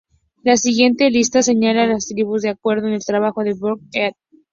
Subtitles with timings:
[0.41, 4.39] La siguiente lista señala las tribus de acuerdo al trabajo de Bouchard "et al.